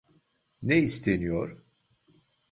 [0.61, 1.57] Ne isteniyor?